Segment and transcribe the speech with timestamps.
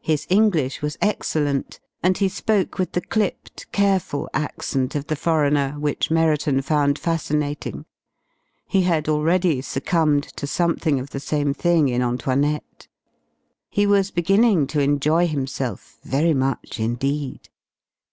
[0.00, 5.72] His English was excellent, and he spoke with the clipped, careful accent of the foreigner,
[5.76, 7.84] which Merriton found fascinating.
[8.68, 12.86] He had already succumbed to something of the same thing in Antoinette.
[13.68, 17.48] He was beginning to enjoy himself very much indeed.